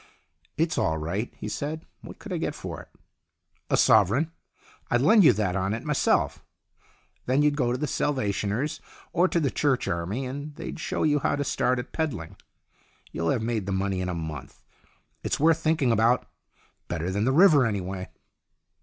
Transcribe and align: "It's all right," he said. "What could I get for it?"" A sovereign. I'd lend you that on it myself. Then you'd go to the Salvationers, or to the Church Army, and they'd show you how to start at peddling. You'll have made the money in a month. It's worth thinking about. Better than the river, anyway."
"It's 0.57 0.79
all 0.79 0.97
right," 0.97 1.31
he 1.37 1.47
said. 1.47 1.85
"What 2.01 2.17
could 2.17 2.33
I 2.33 2.37
get 2.37 2.55
for 2.55 2.81
it?"" 2.81 2.87
A 3.69 3.77
sovereign. 3.77 4.31
I'd 4.89 5.01
lend 5.01 5.23
you 5.23 5.31
that 5.33 5.55
on 5.55 5.75
it 5.75 5.83
myself. 5.83 6.43
Then 7.27 7.43
you'd 7.43 7.55
go 7.55 7.71
to 7.71 7.77
the 7.77 7.85
Salvationers, 7.85 8.81
or 9.13 9.27
to 9.27 9.39
the 9.39 9.51
Church 9.51 9.87
Army, 9.87 10.25
and 10.25 10.55
they'd 10.55 10.79
show 10.79 11.03
you 11.03 11.19
how 11.19 11.35
to 11.35 11.43
start 11.43 11.77
at 11.77 11.93
peddling. 11.93 12.35
You'll 13.11 13.29
have 13.29 13.43
made 13.43 13.67
the 13.67 13.71
money 13.73 14.01
in 14.01 14.09
a 14.09 14.15
month. 14.15 14.63
It's 15.21 15.39
worth 15.39 15.59
thinking 15.59 15.91
about. 15.91 16.27
Better 16.87 17.11
than 17.11 17.25
the 17.25 17.31
river, 17.31 17.67
anyway." 17.67 18.09